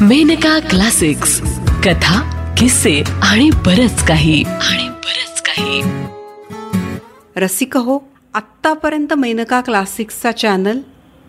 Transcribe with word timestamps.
Maneka 0.00 0.58
classics. 0.58 1.40
कथा 1.84 2.20
किस्से 2.58 3.02
आणि 3.22 3.50
बरच 3.50 4.06
काही. 4.06 4.44
आणि 4.44 4.88
बरच 4.88 5.42
काही. 5.42 5.82
रसिक 7.36 7.76
हो 7.76 7.98
आत्तापर्यंत 8.34 9.14
मेनका 9.14 9.60
क्लासिक्सचा 9.60 10.32
चॅनल 10.32 10.78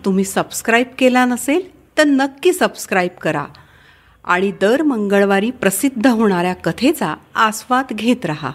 तुम्ही 0.05 0.23
सबस्क्राईब 0.23 0.87
केला 0.99 1.25
नसेल 1.25 1.61
तर 1.97 2.03
नक्की 2.03 2.53
सबस्क्राईब 2.53 3.19
करा. 3.21 3.45
आणि 4.25 4.51
दर 4.61 4.81
मंगळवारी 4.81 5.51
प्रसिद्ध 5.51 6.07
होणाऱ्या 6.07 6.53
कथेचा 6.53 7.13
आस्वाद 7.35 7.85
घेत 7.91 8.25
रहा. 8.25 8.51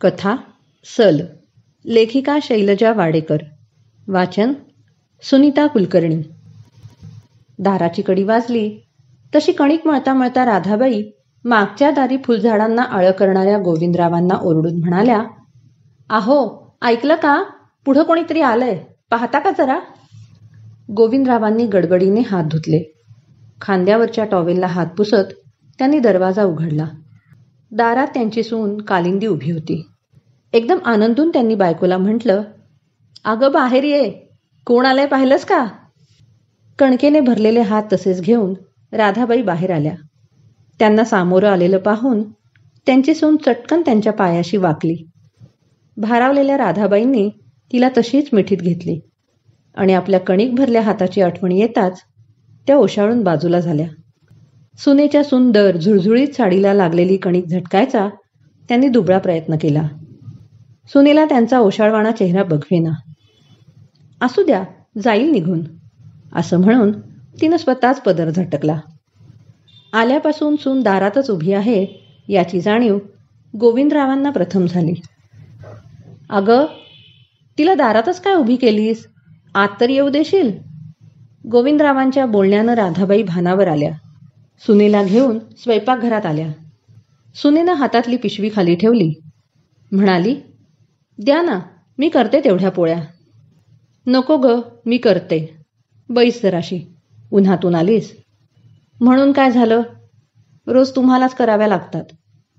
कथा 0.00 0.36
सल 0.84 1.20
लेखिका 1.84 2.38
शैलजा 2.42 2.92
वाडेकर 2.92 3.36
वाचन 4.08 4.52
सुनीता 5.22 5.66
कुलकर्णी. 5.66 6.22
दाराची 7.58 8.02
कडी 8.02 8.22
वाजली. 8.22 8.80
तशी 9.34 9.52
कणिक 9.52 9.86
मळता 9.86 10.14
मळता 10.14 10.44
राधाबाई 10.44 11.02
मागच्या 11.44 11.90
दारी 11.90 12.16
फुलझाडांना 12.16 12.82
आळ 12.82 13.10
करणाऱ्या 13.10 13.58
गोविंदरावांना 13.58 14.34
ओरडून 14.34 14.80
म्हणाल्या 14.80 15.22
आहो 16.10 16.72
ऐकलं 16.82 17.14
का? 17.14 17.44
पुढं 17.84 18.02
कोणीतरी 18.02 18.40
आलंय. 18.40 18.84
पाहता 19.10 19.38
का 19.38 19.50
जरा? 19.58 19.80
गोविंदरावांनी 20.90 21.66
गडगडीने 21.66 22.20
हात 22.20 22.44
धुतले. 22.44 22.92
खांद्यावरच्या 23.60 24.24
टॉवेलला 24.24 24.66
हात 24.66 24.86
पुसत 24.86 25.32
त्यांनी 25.78 25.98
दरवाजा 25.98 26.44
उघडला. 26.44 26.88
दारात 27.72 28.06
त्यांची 28.06 28.42
सून 28.42 28.80
कालिंदी 28.80 29.26
उभी 29.26 29.52
होती. 29.52 29.89
एकदम 30.54 30.78
आनंदून 30.84 31.28
त्यांनी 31.28 31.54
बायकोला 31.54 31.98
म्हटलं 31.98 32.42
अगं 33.24 33.52
बाहेर 33.52 33.84
ये. 33.84 34.10
कोण 34.66 34.86
आलंय 34.86 35.06
पाहिलंस 35.06 35.44
का? 35.44 35.66
कणकेने 36.78 37.20
भरलेले 37.20 37.60
हात 37.60 37.82
तसेच 37.92 38.20
घेऊन 38.20 38.54
राधाबाई 38.92 39.42
बाहेर 39.42 39.70
आल्या. 39.70 39.94
त्यांना 40.78 41.04
सामोरं 41.04 41.48
आलेलं 41.48 41.78
पाहून 41.78 42.22
त्यांची 42.86 43.14
सून 43.14 43.36
चटकन 43.36 43.80
त्यांच्या 43.80 44.12
पायाशी 44.12 44.56
वाकली. 44.56 44.96
भारावलेल्या 45.96 46.56
राधाबाईंनी 46.58 47.28
तिला 47.72 47.88
तशीच 47.98 48.28
मिठीत 48.32 48.58
घेतली 48.58 48.98
आणि 49.74 49.92
आपल्या 49.92 50.20
कणिक 50.20 50.54
भरल्या 50.54 50.82
हाताची 50.82 51.20
आठवण 51.20 51.52
येताच 51.52 52.00
त्या 52.66 52.76
ओशाळून 52.76 53.22
बाजूला 53.22 53.60
झाल्या. 53.60 53.86
सुनेच्या 54.78 55.24
सुंदर 55.24 55.76
झुळझुळीत 55.76 56.28
साडीला 56.28 56.74
लागलेली 56.74 57.16
कणिक 57.16 57.46
झटकायचा 57.46 58.08
त्यांनी 58.68 58.88
दुबळा 58.88 59.18
प्रयत्न 59.18 59.56
केला. 59.56 59.88
सुनेला 60.92 61.24
त्यांचा 61.24 61.58
ओशाळवाणा 61.58 62.10
चेहरा 62.10 62.42
बघवेना. 62.42 62.90
असू 64.20 64.42
द्या 64.42 64.64
जाईल 65.02 65.30
निघून 65.30 65.60
असं 66.34 66.60
म्हणून 66.60 66.92
तिनं 67.40 67.56
स्वतःच 67.56 68.00
पदर 68.00 68.30
झटकला. 68.30 68.80
आल्यापासून 69.92 70.56
सून 70.56 70.82
दारातच 70.82 71.30
उभी 71.30 71.52
आहे 71.52 71.86
याची 72.28 72.60
जाणीव 72.60 72.98
गोविंदरावांना 73.56 74.30
प्रथम 74.30 74.66
झाली. 74.66 74.94
अगं 76.30 76.66
तिला 77.58 77.74
दारातच 77.74 78.20
काय 78.20 78.34
उभी 78.34 78.56
केलीस? 78.56 79.06
आत 79.54 79.68
तर 79.80 79.90
येऊ 79.90 80.08
देशील? 80.08 80.52
गोविंदरावांच्या 81.50 82.26
बोलण्यानं 82.26 82.74
राधाबाई 82.74 83.22
भानावर 83.22 83.68
आल्या. 83.68 83.92
सुनेला 84.66 85.02
घेऊन 85.02 85.38
स्वयंपाकघरात 85.38 86.26
आल्या. 86.26 86.48
सुनेनं 87.34 87.72
हातातली 87.72 88.16
पिशवी 88.16 88.50
खाली 88.54 88.74
ठेवली. 88.74 89.20
म्हणाली 89.92 90.36
द्या 91.24 91.42
ना 91.42 91.60
मी 91.98 92.08
करते 92.08 92.44
तेवढ्या 92.44 92.70
पोळ्या. 92.70 93.00
नको 94.06 94.36
ग 94.36 94.60
मी 94.86 94.96
करते. 94.96 95.56
बैस 96.08 96.42
जराशी 96.42 96.94
उन्हातून 97.32 97.74
आलीस. 97.74 98.16
म्हणून 99.00 99.32
काय 99.32 99.50
झालं? 99.50 99.82
रोज 100.66 100.96
तुम्हालाच 100.96 101.34
कराव्या 101.34 101.68
लागतात. 101.68 102.04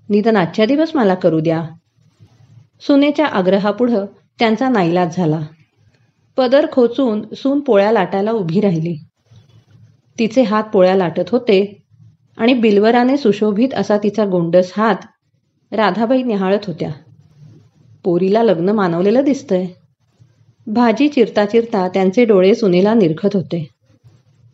निदान 0.08 0.36
आजच्या 0.36 0.66
दिवस 0.66 0.90
मला 0.94 1.14
करू 1.14 1.40
द्या. 1.40 1.68
सुनेच्या 2.80 3.26
आग्रहापुढं 3.26 4.06
त्यांचा 4.38 4.68
नाईलाज 4.68 5.16
झाला. 5.16 5.40
पदर 6.36 6.66
खोचून 6.72 7.34
सून 7.34 7.60
पोळ्या 7.60 7.92
लाटायला 7.92 8.30
उभी 8.30 8.60
राहिली. 8.60 8.96
तिचे 10.18 10.42
हात 10.42 10.64
पोळ्या 10.64 10.94
लाटत 10.94 11.30
होते 11.30 11.82
आणि 12.36 12.54
बिलवराने 12.54 13.16
सुशोभित 13.16 13.74
असा 13.74 13.98
तिचा 13.98 14.24
गोंडस 14.24 14.72
हात 14.76 14.96
राधाबाई 15.72 16.22
निहाळत 16.22 16.66
होत्या. 16.66 16.90
पोरीला 18.04 18.42
लग्न 18.42 18.68
मानवलेलं 18.68 19.24
दिसतंय. 19.24 19.66
भाजी 20.66 21.08
चिरता 21.08 21.44
चिरता 21.44 21.88
त्यांचे 21.88 22.24
डोळे 22.24 22.54
सुनेला 22.54 22.94
निरखत 22.94 23.28
होते. 23.34 23.68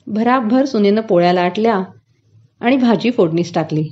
भराभर 0.06 0.64
सुनेनं 0.64 1.00
पोळ्या 1.00 1.32
लाटल्या 1.32 1.82
आणि 2.60 2.76
भाजी 2.76 3.10
फोडणीस 3.10 3.54
टाकली. 3.54 3.88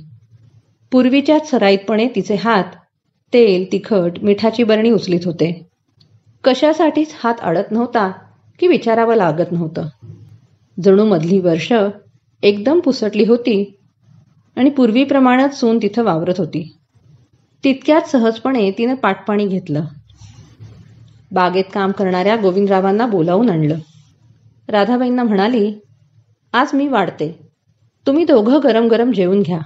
पूर्वीच्याच 0.91 1.49
सराईतपणे 1.49 2.07
तिचे 2.07 2.35
हात 2.35 2.63
तेल 3.33 3.71
तिखट 3.71 4.11
मिठाची 4.21 4.63
बरणी 4.63 4.91
उचलीत 4.91 5.19
होते. 5.25 5.67
कशासाठीच 6.43 7.13
हात 7.23 7.35
अडत 7.41 7.71
नव्हता 7.71 8.11
की 8.59 8.67
विचारावं 8.67 9.15
लागत 9.15 9.51
नव्हतं. 9.51 9.85
जणू 10.83 11.05
मधली 11.05 11.39
वर्ष 11.39 11.73
एकदम 12.43 12.79
पुसटली 12.79 13.23
होती 13.23 13.79
आणि 14.55 14.69
पूर्वीप्रमाणेच 14.69 15.53
सून 15.55 15.77
तिथं 15.77 16.03
वावरत 16.03 16.33
होती. 16.37 16.76
तितक्यात 17.63 18.01
सहजपणे 18.01 18.71
तिनं 18.71 18.95
पाटपाणी 18.95 19.47
घेतलं. 19.47 19.85
बागेत 21.31 21.63
काम 21.73 21.91
करणाऱ्या 21.91 22.35
गोविंदरावांना 22.35 23.05
बोलावून 23.05 23.49
आणलं. 23.49 23.77
राधाबाईंना 24.67 25.23
म्हणाली 25.23 25.73
आज 26.53 26.67
मी 26.73 26.87
वाढते. 26.87 27.39
तुम्ही 28.07 28.25
दोघं 28.25 28.59
गरम 28.63 28.87
गरम 28.87 29.11
जेवून 29.11 29.41
घ्या. 29.41 29.59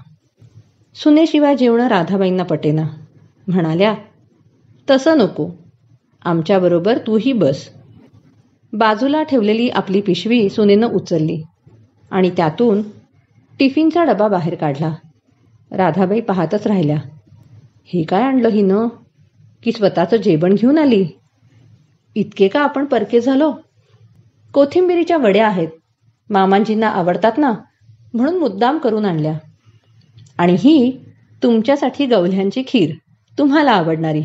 सुनेशिवाय 0.95 1.57
जेवणं 1.57 1.87
राधाबाईंना 1.87 2.43
पटेना. 2.43 2.87
म्हणाल्या 3.47 3.95
तसं 4.89 5.17
नको. 5.17 5.49
आमच्याबरोबर 6.25 6.97
तूही 6.97 7.33
बस. 7.33 7.69
बाजूला 8.73 9.23
ठेवलेली 9.23 9.69
आपली 9.69 10.01
पिशवी 10.01 10.49
सुनेनं 10.49 10.87
उचलली 10.87 11.43
आणि 12.11 12.29
त्यातून 12.29 12.81
टिफिनचा 13.59 14.03
डबा 14.03 14.27
बाहेर 14.27 14.55
काढला. 14.55 14.95
राधाबाई 15.71 16.21
पाहतच 16.21 16.67
राहिल्या. 16.67 16.97
हे 17.93 18.03
काय 18.03 18.21
आणलं 18.21 18.47
हिनं? 18.47 18.87
की 19.63 19.71
स्वतःचं 19.71 20.17
जेवण 20.17 20.53
घेऊन 20.53 20.77
आली? 20.77 21.07
इतके 22.15 22.47
का 22.47 22.61
आपण 22.61 22.85
परके 22.85 23.21
झालो? 23.21 23.53
कोथिंबिरीच्या 24.53 25.17
वड्या 25.17 25.47
आहेत. 25.47 25.67
मामांजींना 26.29 26.89
आवडतात 26.89 27.31
ना? 27.37 27.51
म्हणून 28.13 28.37
मुद्दाम 28.37 28.77
करून 28.77 29.05
आणल्या. 29.05 29.37
आणि 30.37 30.55
ही 30.59 30.99
तुमच्यासाठी 31.43 32.05
गवल्ह्यांची 32.05 32.63
खीर. 32.67 32.95
तुम्हाला 33.37 33.71
आवडणारी. 33.71 34.23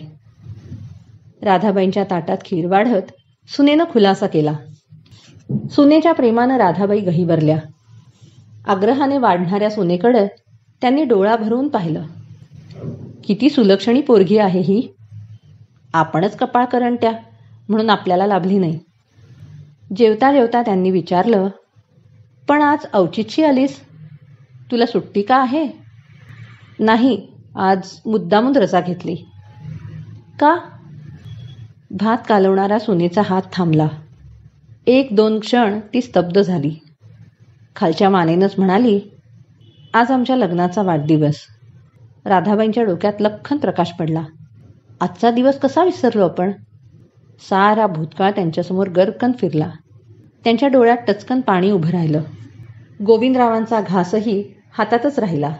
राधाबाईंच्या 1.43 2.05
ताटात 2.05 2.39
खीर 2.45 2.67
वाढत 2.67 3.13
सुनेनं 3.49 3.85
खुलासा 3.85 4.27
केला. 4.27 4.53
सुनेच्या 5.71 6.13
प्रेमानं 6.13 6.57
राधाबाई 6.57 7.01
गहीवरल्या. 7.01 7.59
आग्रहाने 8.67 9.19
वाढणाऱ्या 9.19 9.71
सुनेकडे 9.71 10.27
त्यांनी 10.81 11.05
डोळा 11.05 11.37
भरून 11.37 11.69
पाहिलं. 11.69 12.03
किती 13.27 13.51
सुलक्षणी 13.51 14.01
पोरगी 14.01 14.39
आहे 14.39 14.61
ही? 14.61 14.95
आपणच 15.95 16.37
कपाळ 16.37 16.65
करंट्या 16.65 17.13
म्हणून 17.69 17.91
आपल्याला 17.91 18.27
लाभली 18.27 18.59
नाही. 18.59 18.79
जेवता 19.97 20.33
जेवता 20.33 20.63
त्यांनी 20.63 20.91
विचारलं 20.91 21.49
पण 22.49 22.63
आज 22.63 22.79
अवचितशी 22.93 23.43
आलीस? 23.43 23.81
तुला 24.71 24.87
सुट्टी 24.87 25.23
का 25.23 25.37
आहे? 25.37 25.69
नाही 26.79 27.29
आज 27.57 27.81
मुद्दामून 28.07 28.57
रजा 28.57 28.81
घेतली. 28.81 29.15
का? 30.41 30.57
भात 31.91 32.19
कालवणारा 32.29 32.79
सुनेचा 32.79 33.23
हात 33.23 33.43
थांबला. 33.53 33.89
एक 34.87 35.09
दोन 35.13 35.41
क्षण 35.41 35.81
ती 35.95 36.01
स्तब्ध 36.01 36.43
झाली. 36.43 36.75
खालच्या 37.77 38.11
मानेनंच 38.11 38.55
म्हणाली 38.59 39.01
आज 39.95 40.11
आमच्या 40.11 40.37
लग्नाचा 40.37 40.83
वाढदिवस. 40.83 41.56
राधाबाईंच्या 42.27 42.85
डोक्यात 42.85 43.13
लख्खन 43.21 43.57
प्रकाश 43.57 43.93
पडला. 43.93 44.25
आजचा 45.01 45.31
दिवस 45.31 45.59
कसा 45.59 45.85
विसरलो 45.85 46.25
आपण? 46.25 46.53
सारा 47.51 47.87
भूतकाळ 47.87 48.31
त्यांच्यासमोर 48.31 48.89
गरकन 48.89 49.33
फिरला. 49.33 49.71
त्यांच्या 50.45 50.69
डोळ्यात 50.69 50.97
टचकन 51.09 51.41
पाणी 51.41 51.71
उभं 51.71 51.91
राहिलं. 51.91 52.23
गोविंदरावांचा 53.07 53.81
घासही 53.81 54.45
हातातच 54.79 55.19
राहिला. 55.19 55.55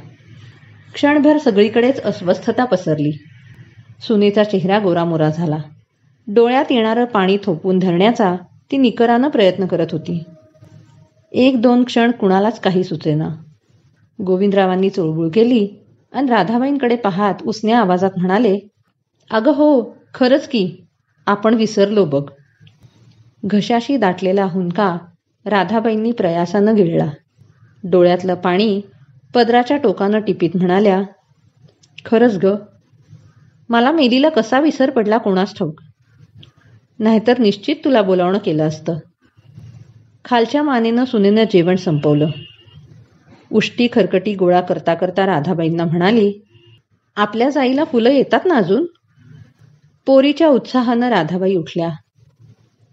क्षणभर 0.95 1.39
सगळीकडेच 1.39 2.03
अस्वस्थता 2.03 2.65
पसरली. 2.65 3.13
सुनेचा 4.01 4.45
चेहरा 4.45 4.79
गोरामोरा 4.79 5.31
झाला. 5.31 5.59
डोळ्यात 6.27 6.65
येणारं 6.71 7.05
पाणी 7.05 7.39
थोपून 7.45 7.79
धरण्याचा 7.79 8.37
ती 8.71 8.77
निकरानं 8.77 9.29
प्रयत्न 9.29 9.67
करत 9.67 9.87
होती. 9.93 10.23
एक 11.33 11.63
दोन 11.63 11.85
क्षण 11.85 12.11
कुणालाच 12.11 12.61
काही 12.61 12.85
सुचेना. 12.85 13.29
गोविंदरावांनी 14.23 14.91
चोळबुळ 14.91 15.29
केली 15.29 15.69
आणि 16.13 16.31
राधाबाईंकडे 16.31 16.97
पाहात 16.97 17.35
उसण्या 17.47 17.79
आवाजात 17.81 18.11
म्हणाले 18.17 18.59
अगं 19.31 19.55
हो 19.55 19.69
खरंच 20.15 20.49
की 20.49 20.85
आपण 21.27 21.55
विसरलो 21.55 22.05
बघ. 22.05 22.23
घशाशी 23.45 23.97
दाटलेला 23.97 24.45
हुंका 24.45 24.97
राधाबाईंनी 25.47 26.13
प्रयासानं 26.13 26.75
गिळला. 26.75 27.11
डोळ्यातलं 27.85 28.35
पाणी 28.35 28.81
पदराच्या 29.35 29.77
टोकानं 29.77 30.21
टिपीत 30.21 30.51
म्हणाल्या 30.55 31.03
खरंच 32.05 32.39
ग 32.45 32.55
मला 33.69 33.93
मेलीला 33.93 34.29
कसा 34.29 34.61
विसर 34.61 34.91
पडला 34.91 35.19
कोणास 35.19 35.55
ठाऊक? 35.55 35.81
नाहीतर 36.99 37.39
निश्चित 37.39 37.77
तुला 37.85 38.03
बोलावणं 38.03 38.39
केलं 38.39 38.69
असतं. 38.69 38.99
खालच्या 40.25 40.63
मानेनं 40.63 41.05
सुनेनं 41.05 41.45
जेवण 41.51 41.77
संपवलं. 41.77 42.31
उष्टी 43.53 43.89
खरकटी 43.93 44.35
गोळा 44.35 44.61
करता 44.61 44.95
करता 44.95 45.27
राधाबाईंना 45.27 45.85
म्हणाली 45.85 46.41
आपल्या 47.17 47.51
जाईला 47.51 47.85
फुलं 47.85 48.11
येतात 48.11 48.41
ना 48.45 48.55
अजून? 48.55 48.87
पोरीच्या 50.07 50.49
उत्साहानं 50.49 51.09
राधाबाई 51.09 51.55
उठल्या. 51.57 51.89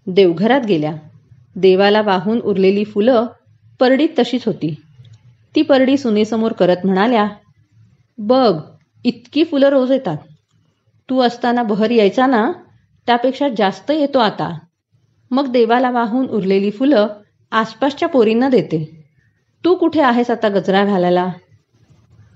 देवघरात 0.06 0.60
गेल्या. 0.60 0.92
देवाला 1.56 2.02
वाहून 2.02 2.40
उरलेली 2.40 2.84
फुलं 2.84 3.26
परडीत 3.80 4.08
तशीच 4.18 4.46
होती. 4.46 4.74
ती 5.56 5.62
परडी 5.62 5.96
सुनेसमोर 5.96 6.52
करत 6.52 6.76
म्हणाल्या 6.84 7.28
बघ 8.18 8.60
इतकी 9.04 9.44
फुलं 9.44 9.68
रोज 9.68 9.92
येतात. 9.92 10.16
तू 11.10 11.20
असताना 11.20 11.62
बहर 11.62 11.90
यायचा 11.90 12.26
ना 12.26 12.52
त्यापेक्षा 13.06 13.48
जास्त 13.56 13.90
येतो 13.90 14.18
आता. 14.18 14.58
मग 15.30 15.52
देवाला 15.52 15.90
वाहून 15.90 16.26
उरलेली 16.26 16.70
फुलं 16.70 17.06
आसपासच्या 17.50 18.08
पोरींना 18.08 18.48
देते. 18.48 19.03
तू 19.64 19.74
कुठे 19.74 20.00
आहेस 20.00 20.30
आता 20.30 20.48
गजरा 20.48 20.84
घालायला? 20.84 21.32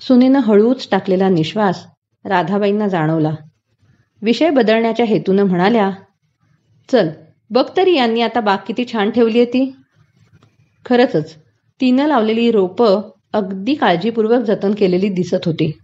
सुनेनं 0.01 0.39
हळूच 0.39 0.89
टाकलेला 0.91 1.29
निश्वास 1.29 1.87
राधाबाईंना 2.25 2.89
जाणवला. 2.89 3.35
विषय 4.23 4.51
बदलण्याच्या 4.51 5.07
हेतूनं 5.07 5.43
म्हणाल्या 5.43 5.91
चल 6.93 7.09
बघ 7.51 7.65
तरी 7.77 7.97
यांनी 7.97 8.21
आता 8.21 8.41
बाग 8.41 8.57
किती 8.67 8.85
छान 8.93 9.11
ठेवली 9.11 9.39
आहे 9.39 9.45
ती. 9.45 9.77
खरंच 10.85 11.37
तिनं 11.81 12.07
लावलेली 12.07 12.51
रोपं 12.51 13.01
अगदी 13.33 13.75
काळजीपूर्वक 13.75 14.45
जतन 14.45 14.75
केलेली 14.75 15.09
दिसत 15.09 15.47
होती. 15.47 15.79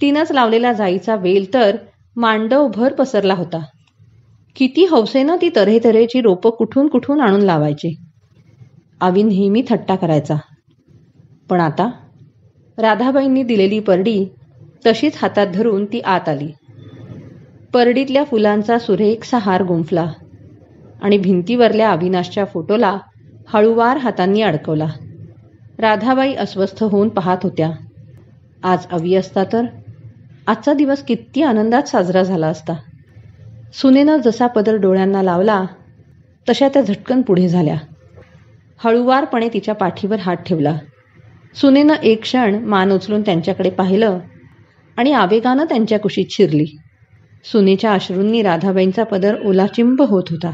तिनंच 0.00 0.32
लावलेला 0.32 0.72
जाईचा 0.72 1.14
वेल 1.14 1.54
तर 1.54 1.76
मांडवभर 2.16 2.92
पसरला 2.92 3.34
होता. 3.34 3.64
किती 4.56 4.84
हौसेनं 4.84 5.36
ती 5.42 5.50
तऱ्हेतऱ्हेची 5.56 6.20
रोपं 6.20 6.50
कुठून 6.50 6.88
कुठून 6.88 7.20
आणून 7.20 7.40
लावायची? 7.40 7.96
आवी 9.00 9.22
नेहमी 9.22 9.62
थट्टा 9.68 9.96
करायचा. 9.96 10.34
पण 11.50 11.60
आता 11.60 11.90
राधाबाईंनी 12.78 13.42
दिलेली 13.42 13.80
परडी 13.80 14.24
तशीच 14.86 15.12
हातात 15.16 15.46
धरून 15.46 15.84
ती 15.84 16.00
आत 16.00 16.28
आली. 16.28 16.50
परडीतल्या 17.72 18.24
फुलांचा 18.24 18.78
सुरेखसा 18.78 19.38
हार 19.38 19.62
गुंफला 19.62 20.12
आणि 21.02 21.18
भिंतीवरल्या 21.18 21.90
अविनाशच्या 21.90 22.44
फोटोला 22.44 22.98
हळूवार 23.48 23.96
हातांनी 23.96 24.42
अडकवला. 24.42 24.86
राधाबाई 25.78 26.34
अस्वस्थ 26.34 26.82
होऊन 26.82 27.08
पाहत 27.08 27.38
होत्या 27.42 27.70
आज 28.62 28.86
अवी 28.92 29.14
असता 29.14 29.44
तर? 29.44 29.64
आजचा 30.46 30.72
दिवस 30.72 31.02
किती 31.04 31.42
आनंदात 31.42 31.82
साजरा 31.82 32.22
झाला 32.22 32.46
असता. 32.46 32.74
सुनेनं 33.74 34.16
जसा 34.16 34.46
पदर 34.46 34.76
डोळ्यांना 34.76 35.22
लावला 35.22 35.64
तशा 36.48 36.68
त्या 36.68 36.82
झटकन 36.82 37.22
पुढे 37.22 37.48
झाल्या. 37.48 37.76
हळूवारपणे 38.84 39.48
तिच्या 39.48 39.74
पाठीवर 39.74 40.18
हात 40.18 40.36
ठेवला. 40.36 40.78
सुनेनं 41.54 41.94
एक 41.94 42.22
क्षण 42.22 42.64
मान 42.64 42.92
उचलून 42.92 43.22
त्यांच्याकडे 43.22 43.70
पाहिलं 43.70 44.18
आणि 44.96 45.12
आवेगानं 45.12 45.64
त्यांच्या 45.64 45.98
कुशीत 45.98 46.24
शिरली. 46.30 46.64
सुनेच्या 47.44 47.92
अश्रूंनी 47.92 48.42
राधाबाईंचा 48.42 49.04
पदर 49.04 49.36
ओलाचिंब 49.44 50.02
होत 50.02 50.22
होता. 50.30 50.50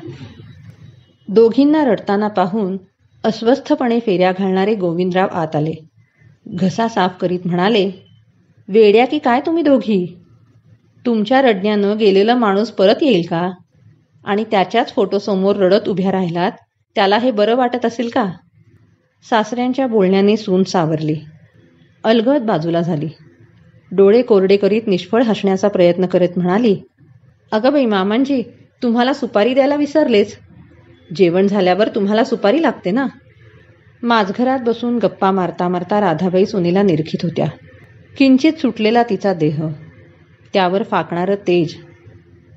दोघींना 1.28 1.84
रडताना 1.84 2.28
पाहून 2.28 2.76
अस्वस्थपणे 3.24 3.98
फेऱ्या 4.00 4.32
घालणारे 4.38 4.74
गोविंदराव 4.74 5.28
आत 5.32 5.56
आले. 5.56 5.74
घसा 6.48 6.88
साफ 6.88 7.16
करीत 7.20 7.40
म्हणाले 7.44 7.90
वेड्या 8.68 9.06
की 9.06 9.18
काय 9.18 9.40
तुम्ही 9.40 9.62
दोघी? 9.62 10.18
तुमच्या 11.06 11.42
रडण्यानं 11.42 11.96
गेलेला 11.98 12.34
माणूस 12.34 12.70
परत 12.70 13.02
येईल 13.02 13.26
का? 13.26 13.50
आणि 14.24 14.44
त्याच्याच 14.50 14.94
फोटोसमोर 14.94 15.56
रडत 15.56 15.88
उभ्या 15.88 16.12
राहिलात 16.12 16.52
त्याला 16.94 17.18
हे 17.18 17.30
बरं 17.30 17.56
वाटत 17.56 17.86
असेल 17.86 18.08
का? 18.08 18.32
सासऱ्यांच्या 19.30 19.86
बोलण्याने 19.86 20.36
सून 20.36 20.62
सावरली. 20.62 21.16
अलगद 22.04 22.42
बाजूला 22.42 22.80
झाली. 22.80 23.08
डोळे 23.92 24.22
कोरडे 24.22 24.56
करीत 24.56 24.82
निष्फळ 24.86 25.22
हसण्याचा 25.22 25.68
प्रयत्न 25.68 26.06
करत 26.06 26.28
म्हणाली 26.36 26.76
अगं 27.52 27.72
बाई 27.72 27.86
मामांजी 27.86 28.42
तुम्हाला 28.82 29.12
सुपारी 29.12 29.54
द्यायला 29.54 29.74
विसरलेच. 29.74 30.38
जेवण 31.16 31.46
झाल्यावर 31.46 31.88
तुम्हाला 31.88 32.24
सुपारी 32.24 32.62
लागते 32.62 32.90
ना? 32.90 33.06
माझघरात 34.02 34.58
बसून 34.66 34.98
गप्पा 34.98 35.30
मारता 35.30 35.68
मारता 35.68 36.00
राधाबाई 36.00 36.44
सुनीला 36.44 36.82
निरखित 36.82 37.20
होत्या. 37.22 37.46
किंचित 38.16 38.52
सुटलेला 38.52 39.02
तिचा 39.02 39.34
देह. 39.34 39.66
त्यावर 40.52 40.82
फाकणारं 40.82 41.34
तेज. 41.34 41.74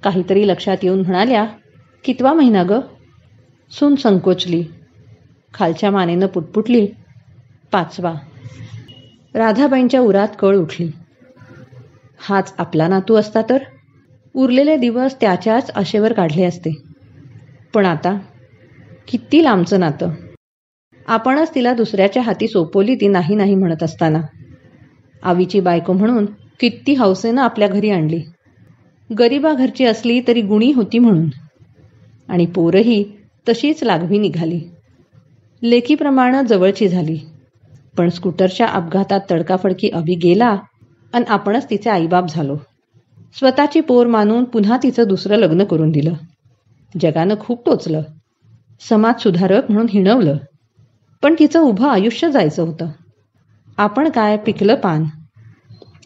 काहीतरी 0.03 0.47
लक्षात 0.47 0.77
येऊन 0.83 0.99
म्हणाल्या 0.99 1.45
कितवा 2.03 2.33
महिना 2.33 2.63
ग? 2.63 2.71
सून 3.71 3.95
संकोचली. 3.95 4.63
खालच्या 5.53 5.91
मानेनं 5.91 6.27
पुटपुटली. 6.27 6.87
पाचवा. 7.71 8.13
राधाबाईंच्या 9.33 9.99
उरात 9.99 10.27
कळ 10.39 10.55
उठली. 10.55 10.91
हाच 12.19 12.53
आपला 12.57 12.87
नातू 12.87 13.15
असता 13.15 13.41
तर? 13.41 13.57
उरलेले 14.33 14.77
दिवस 14.77 15.15
त्याच्याच 15.21 15.71
आशेवर 15.71 16.13
काढले 16.13 16.43
असते. 16.43 16.81
पण 17.73 17.85
आता? 17.85 18.19
किती 19.07 19.43
लांबचं 19.43 19.79
नातं. 19.79 20.09
आपणच 21.07 21.55
तिला 21.55 21.73
दुसऱ्याच्या 21.73 22.23
हाती 22.23 22.47
सोपवली 22.47 22.95
ती 22.95 23.07
नाही 23.07 23.35
नाही 23.35 23.55
म्हणत 23.55 23.83
असताना. 23.83 24.21
आवीची 25.23 25.59
बायको 25.59 25.93
म्हणून 25.93 26.25
किती 26.59 26.93
हौसेनं 26.93 27.41
आपल्या 27.41 27.67
घरी 27.67 27.89
आणली. 27.89 28.21
गरिबा 29.19 29.53
घरची 29.53 29.85
असली 29.85 30.21
तरी 30.27 30.41
गुणी 30.41 30.71
होती 30.71 30.99
म्हणून. 30.99 31.29
आणि 32.27 32.45
पोरही 32.45 33.03
तशीच 33.49 33.83
लागवी 33.83 34.17
निघाली. 34.17 34.61
लेखीप्रमाणे 35.63 36.47
जवळची 36.47 36.87
झाली. 36.87 37.19
पण 37.97 38.09
स्कूटरच्या 38.09 38.67
अपघातात 38.67 39.19
तडकाफडकी 39.31 39.89
अभि 39.89 40.15
गेला 40.15 40.57
आणि 41.13 41.25
आपणच 41.29 41.69
तिचे 41.69 41.89
आईबाप 41.89 42.25
झालो. 42.29 42.57
स्वतःची 43.33 43.81
पोर 43.81 44.07
मानून 44.07 44.43
पुन्हा 44.43 44.77
तिचं 44.83 45.03
दुसरं 45.07 45.35
लग्न 45.35 45.63
करून 45.63 45.91
दिलं. 45.91 46.13
जगानं 47.01 47.35
खूप 47.39 47.65
टोचलं. 47.65 48.01
समाज 48.89 49.21
सुधारक 49.21 49.63
म्हणून 49.69 49.87
हिणवलं. 49.89 50.37
पण 51.23 51.35
तिचं 51.39 51.59
उभं 51.59 51.89
आयुष्य 51.89 52.31
जायचं 52.31 52.63
होतं. 52.63 52.87
आपण 53.77 54.09
काय 54.09 54.37
पिकलं 54.37 54.75
पान? 54.75 55.03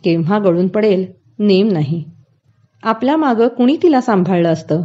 केव्हा 0.04 0.40
गळून 0.40 0.68
पडेल 0.68 1.06
नेम 1.40 1.68
नाही. 1.72 2.04
आपल्या 2.84 3.18
मागं 3.18 3.48
कुणी 3.48 3.78
तिला 3.84 4.02
सांभाळलं 4.02 4.50
असतं? 4.50 4.82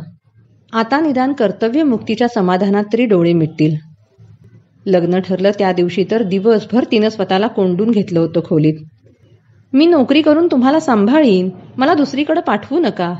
आता 0.72 1.00
निदान 1.00 1.32
कर्तव्यमुक्तीच्या 1.32 2.28
समाधानात 2.28 2.84
तरी 2.92 3.06
डोळे 3.06 3.32
मिटतील. 3.32 3.87
लग्न 4.88 5.20
ठरलं 5.20 5.50
त्या 5.58 5.72
दिवशी 5.72 6.04
तर 6.10 6.22
दिवसभर 6.22 6.84
तिनं 6.84 7.08
स्वतःला 7.08 7.46
कोंडून 7.46 7.90
घेतलं 7.90 8.20
होतं 8.20 8.40
खोलीत. 8.44 8.74
मी 9.72 9.86
नोकरी 9.86 10.22
करून 10.22 10.46
तुम्हाला 10.46 10.80
सांभाळीन. 10.80 11.48
मला 11.76 11.94
दुसरीकडे 11.94 12.40
पाठवू 12.40 12.78
नका. 12.78 13.14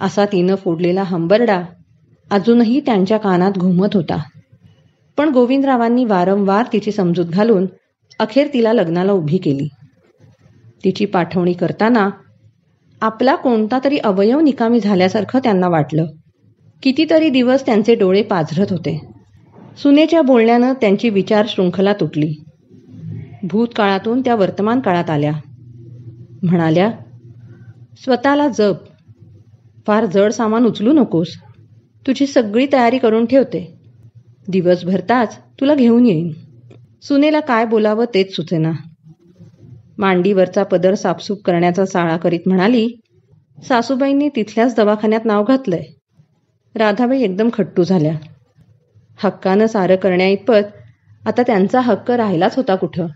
असा 0.00 0.24
तिनं 0.24 0.54
फोडलेला 0.54 1.02
हंबरडा 1.02 1.62
अजूनही 2.30 2.80
त्यांच्या 2.80 3.18
कानात 3.18 3.52
घुमत 3.58 3.88
होता. 3.94 4.22
पण 5.16 5.28
गोविंदरावांनी 5.28 6.04
वारंवार 6.04 6.64
तिची 6.72 6.92
समजूत 6.92 7.26
घालून 7.26 7.66
अखेर 8.18 8.48
तिला 8.54 8.72
लग्नाला 8.72 9.12
उभी 9.12 9.36
केली. 9.36 9.68
तिची 10.84 11.04
पाठवणी 11.04 11.52
करताना 11.52 12.10
आपला 13.00 13.34
कोणता 13.34 13.78
तरी 13.84 13.98
अवयव 13.98 14.40
निकामी 14.40 14.80
झाल्यासारखं 14.80 15.38
त्यांना 15.38 15.68
वाटलं. 15.68 16.06
कितीतरी 16.82 17.30
दिवस 17.30 17.66
त्यांचे 17.66 17.94
डोळे 17.94 18.22
पाझरत 18.22 18.66
होते. 18.70 19.15
सुनेच्या 19.82 20.22
बोलण्यानं 20.22 20.72
त्यांची 20.72 21.08
विचार 21.08 21.46
शृंखला 21.48 21.92
तुटली. 21.92 22.34
भूतकाळातून 23.42 24.20
त्या 24.20 24.34
वर्तमान 24.34 24.80
काळात 24.80 25.10
आल्या. 25.10 25.32
म्हणाल्या 26.42 26.90
स्वतःला 28.04 28.48
जप. 28.48 28.76
फार 29.86 30.06
जड 30.06 30.30
सामान 30.30 30.64
उचलू 30.64 30.92
नकोस. 30.92 31.28
तुझी 32.06 32.26
सगळी 32.26 32.66
तयारी 32.72 32.98
करून 32.98 33.26
ठेवते. 33.26 33.78
दिवस 34.48 34.84
भरताच 34.84 35.38
तुला 35.60 35.74
घेऊन 35.74 36.06
येईन. 36.06 36.32
सुनेला 37.02 37.40
काय 37.40 37.66
बोलावं 37.66 38.04
तेच 38.04 38.36
सुचेना. 38.36 38.72
मांडीवरचा 39.98 40.62
पदर 40.62 40.94
साफसूफ 40.94 41.38
करण्याचा 41.44 41.86
साळा 41.86 42.16
करीत 42.16 42.40
म्हणाली 42.46 42.88
सासूबाईंनी 43.68 44.28
तिथल्याच 44.28 44.74
दवाखान्यात 44.74 45.24
नाव 45.24 45.44
घातलंय. 45.44 45.82
राधाबाई 46.74 47.22
एकदम 47.22 47.48
खट्टू 47.52 47.84
झाल्या. 47.84 48.12
हक्कानं 49.16 49.66
सारं 49.66 49.96
करण्याइतपत 49.96 50.62
आता 51.26 51.42
त्यांचा 51.42 51.80
हक्क 51.80 52.10
राहिलाच 52.10 52.56
होता 52.56 52.74
कुठं? 52.74 53.06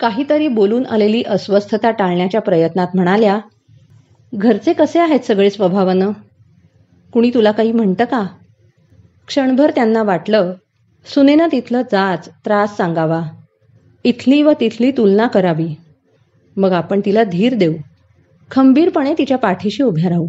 काहीतरी 0.00 0.48
बोलून 0.48 0.86
आलेली 0.86 1.22
अस्वस्थता 1.22 1.90
टाळण्याच्या 1.90 2.40
प्रयत्नात 2.40 2.86
म्हणाल्या 2.94 3.38
घरचे 4.34 4.72
कसे 4.72 4.98
आहेत 4.98 5.20
सगळे 5.20 5.50
स्वभावानं? 5.50 6.12
कुणी 7.12 7.30
तुला 7.34 7.52
काही 7.52 7.72
म्हणतं 7.72 8.04
का? 8.04 8.26
क्षणभर 9.26 9.70
त्यांना 9.70 10.02
वाटलं 10.02 10.54
सुनेनं 11.14 11.48
तिथलं 11.52 11.82
जाच 11.82 12.28
त्रास 12.28 12.76
सांगावा. 12.76 13.22
इथली 14.04 14.42
व 14.42 14.52
तिथली 14.60 14.90
तुलना 14.90 15.26
करावी. 15.26 15.68
मग 16.56 16.72
आपण 16.72 17.00
तिला 17.04 17.24
धीर 17.24 17.54
देऊ. 17.54 17.74
खंबीरपणे 18.50 19.14
तिच्या 19.18 19.38
पाठीशी 19.38 19.82
उभ्या 19.82 20.10
राहू. 20.10 20.28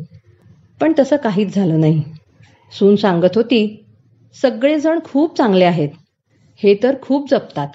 पण 0.81 0.93
तसं 0.99 1.15
काहीच 1.15 1.55
झालं 1.55 1.79
नाही. 1.79 2.03
सून 2.71 2.95
सांगत 2.95 3.35
होती 3.35 3.85
सगळेजण 4.41 4.99
खूप 5.03 5.37
चांगले 5.37 5.65
आहेत. 5.65 5.89
हे 6.63 6.75
तर 6.83 6.95
खूप 7.01 7.31
जपतात. 7.31 7.67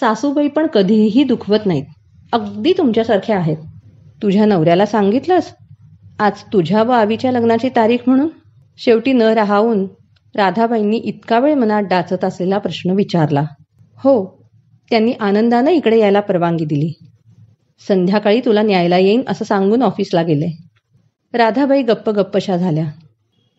सासूबाई 0.00 0.48
पण 0.48 0.66
कधीही 0.66 1.24
दुखवत 1.24 1.66
नाहीत. 1.66 1.84
अगदी 2.32 2.72
तुमच्यासारखे 2.78 3.32
आहेत. 3.32 3.56
तुझ्या 4.22 4.46
नवऱ्याला 4.46 4.86
सांगितलंस? 4.86 5.54
आज 6.18 6.32
तुझ्या 6.52 6.82
व 6.82 6.90
आवीच्या 6.90 7.32
लग्नाची 7.32 7.68
तारीख 7.68 7.98
म्हणून? 8.06 8.28
शेवटी 8.78 9.12
न 9.12 9.22
राहावून 9.22 9.86
राधाबाईंनी 10.36 10.96
इतका 10.96 11.38
वेळ 11.38 11.54
मनात 11.54 11.82
डाचत 11.82 12.24
असलेला 12.24 12.58
प्रश्न 12.58 12.90
विचारला. 12.90 13.44
हो 13.96 14.44
त्यांनी 14.90 15.12
आनंदानं 15.12 15.70
इकडे 15.70 15.98
यायला 15.98 16.20
परवानगी 16.20 16.64
दिली. 16.64 16.92
संध्याकाळी 17.88 18.40
तुला 18.40 18.62
न्यायला 18.62 18.98
येईन 18.98 19.22
असं 19.28 19.44
सांगून 19.44 19.82
ऑफिसला 19.82 20.22
गेले. 20.22 20.58
राधाबाई 21.32 21.82
गप्प 21.82 22.10
गप्पशा 22.10 22.56
झाल्या. 22.56 22.84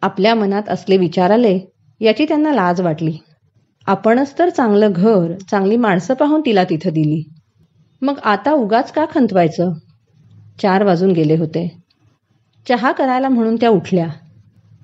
आपल्या 0.02 0.36
मनात 0.36 0.70
असले 0.70 0.98
विचार 0.98 1.32
आले 1.32 1.60
याची 2.02 2.26
त्यांना 2.26 2.54
लाज 2.54 2.82
वाटली. 2.82 3.18
आपणच 3.88 4.40
तर 4.40 4.50
चांगलं 4.50 4.92
घर 4.96 5.32
चांगली 5.52 5.78
माणसं 5.78 6.14
पाहून 6.14 6.42
तिला 6.46 6.64
तिथं 6.64 6.90
दिली. 6.90 7.30
मग 8.02 8.14
आता 8.24 8.52
उगाच 8.52 8.92
का 8.92 9.06
खंतवायचं? 9.16 9.72
चार 10.62 10.84
वाजून 10.84 11.12
गेले 11.12 11.38
होते. 11.38 11.78
चहा 12.70 12.92
करायला 12.92 13.30
म्हणून 13.30 13.56
त्या 13.56 13.70
उठल्या. 13.70 14.08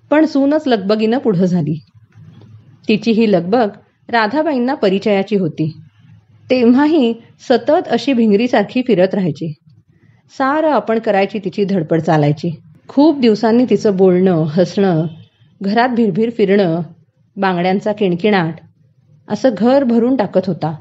पण 0.09 0.25
सूनच 0.25 0.67
लगबगीनं 0.67 1.17
पुढं 1.17 1.45
झाली. 1.45 1.79
तिची 2.87 3.11
ही 3.11 3.31
लगबग 3.31 3.67
राधाबाईंना 4.09 4.73
परिचयाची 4.73 5.35
होती. 5.35 5.79
तेव्हाही 6.49 7.13
सतत 7.49 7.87
अशी 7.87 8.13
भिंगरीसारखी 8.13 8.81
फिरत 8.87 9.15
राहायची. 9.15 9.53
सारं 10.37 10.71
आपण 10.71 10.99
करायची 10.99 11.39
तिची 11.39 11.65
धडपड 11.65 12.01
चालायची. 12.01 12.59
खूप 12.87 13.19
दिवसांनी 13.19 13.65
तिचं 13.69 13.95
बोलणं 13.97 14.43
हसणं 14.43 15.05
घरात 15.61 15.89
भिरभिर 15.89 16.29
फिरणं 16.29 16.81
बांगड्यांचा 17.37 17.91
किणकिणाट. 17.91 18.55
असं 19.29 19.49
घर 19.57 19.83
भरून 19.83 20.15
टाकत 20.15 20.41
होता 20.47 20.75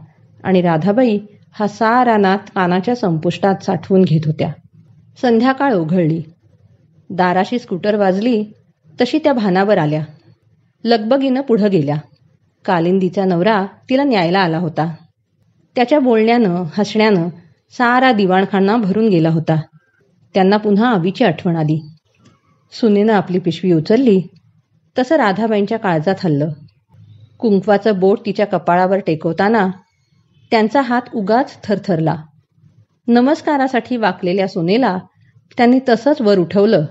आणि 0.45 0.63
राधाबाई 0.63 1.19
हा 1.53 1.69
सारा 1.69 2.17
नात 2.17 2.39
कानाच्या 2.39 2.97
संपुष्टात 2.97 3.55
साठवून 3.63 4.03
घेत 4.03 4.21
होत्या. 4.27 4.53
संध्याकाळ 5.23 5.75
उघडली. 5.75 6.23
दाराशी 7.11 7.59
स्कूटर 7.59 7.97
वाजली 7.97 8.45
तशी 9.01 9.19
त्या 9.19 9.33
भानावर 9.33 9.79
आल्या. 9.79 10.05
लगबगीनं 10.85 11.41
पुढं 11.41 11.71
गेल्या. 11.71 11.97
कालिंदीचा 12.65 13.25
नवरा 13.25 13.67
तिला 13.91 14.05
न्यायला 14.05 14.39
आला 14.39 14.59
होता. 14.59 14.95
त्याच्या 15.77 15.99
बोलण्यानं 15.99 16.65
हसण्यानं 16.79 17.29
सारा 17.71 18.13
दिवाणखाना 18.13 18.77
भरून 18.77 19.09
गेला 19.09 19.29
होता. 19.29 19.61
त्यांना 20.35 20.57
पुन्हा 20.57 20.89
आवीची 20.91 21.25
आठवण 21.25 21.57
आली. 21.57 21.89
सुनेनं 22.73 23.13
आपली 23.13 23.39
पिशवी 23.39 23.73
उचलली 23.73 24.23
तसं 24.99 25.17
राधाबाईंच्या 25.17 25.79
काळजात 25.79 26.15
हल्लं. 26.25 26.49
कुंकवाचं 27.39 28.01
बोट 28.01 28.19
तिच्या 28.27 28.47
कपाळावर 28.47 28.99
टेकवताना 28.99 29.69
त्यांचा 30.51 30.81
हात 30.81 31.03
उगाच 31.15 31.59
थरथरला. 31.65 32.17
नमस्कारासाठी 33.09 33.97
वाकलेल्या 33.97 34.49
सुनेला 34.49 34.99
त्यांनी 35.57 35.79
तसंच 35.89 36.21
वर 36.21 36.39
उठवलं. 36.39 36.85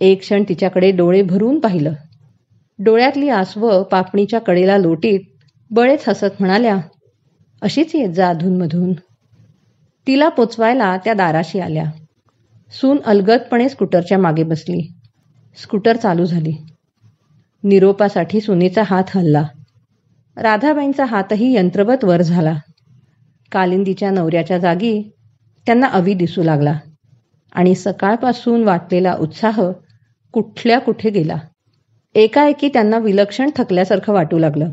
एक 0.00 0.20
क्षण 0.20 0.42
तिच्याकडे 0.48 0.90
डोळे 0.90 1.22
भरून 1.22 1.60
पाहिलं. 1.60 1.92
डोळ्यातली 2.78 3.28
आसवं 3.28 3.82
पापणीच्या 3.82 4.40
कडेला 4.40 4.78
लोटीत 4.78 5.20
बळेच 5.70 6.08
हसत 6.08 6.40
म्हणाल्या 6.40 6.76
अशीच 7.62 7.94
येत 7.94 8.08
जा 8.08 8.28
अधूनमधून. 8.28 8.92
तिला 10.06 10.28
पोचवायला 10.28 10.96
त्या 10.96 11.14
दाराशी 11.14 11.60
आल्या. 11.60 11.84
सून 12.72 12.98
अलगदपणे 13.06 13.68
स्कूटरच्या 13.68 14.18
मागे 14.18 14.42
बसली. 14.42 14.92
स्कूटर 15.62 15.96
चालू 15.96 16.24
झाली. 16.24 16.66
निरोपासाठी 17.62 18.40
सुनीचा 18.40 18.82
हात 18.86 19.04
हल्ला. 19.14 19.44
राधाबाईंचा 20.36 21.04
हातही 21.04 21.54
यंत्रवत 21.54 22.04
वर 22.04 22.22
झाला. 22.22 22.56
कालिंदीच्या 23.52 24.10
नवऱ्याच्या 24.10 24.58
जागी 24.58 25.10
त्यांना 25.66 25.86
अवी 25.86 26.14
दिसू 26.14 26.42
लागला 26.42 26.78
आणि 27.52 27.74
सकाळपासून 27.74 28.64
वाटलेला 28.64 29.16
उत्साह 29.20 29.70
कुठल्या 30.32 30.80
कुठे 30.80 31.10
गेला. 31.10 31.36
एकाएकी 32.14 32.68
त्यांना 32.68 32.98
विलक्षण 32.98 33.50
थकल्यासारखं 33.56 34.12
वाटू 34.12 34.38
लागलं. 34.38 34.70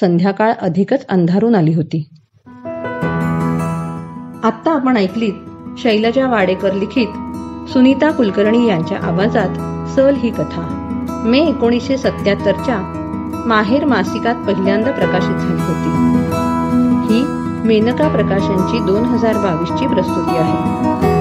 संध्याकाळ 0.00 0.52
अधिकच 0.52 1.06
अंधारून 1.06 1.54
आली 1.54 1.74
होती. 1.74 2.08
आत्ता 4.44 4.72
आपण 4.72 4.96
ऐकलीत 4.96 5.34
शैलजा 5.78 6.26
वाडेकर 6.26 6.74
लिखित 6.74 7.08
सुनीता 7.70 8.10
कुलकर्णी 8.10 8.68
यांच्या 8.68 8.98
आवाजात 8.98 9.48
सल 9.94 10.14
ही 10.14 10.30
कथा. 10.30 10.83
मे 11.24 11.38
एकोणीसशे 11.38 11.96
सत्याहत्तरच्या 11.96 12.78
माहेर 13.46 13.84
मासिकात 13.84 14.34
पहिल्यांदा 14.34 14.90
प्रकाशित 14.90 15.36
झाली 15.36 15.62
होती. 15.62 15.88
ही 17.08 17.24
मेनका 17.68 18.08
प्रकाशनची 18.08 18.78
दोन 18.78 19.04
हजार 19.04 19.34
बावीसची 19.34 19.86
प्रस्तुती 19.86 20.36
आहे. 20.36 21.13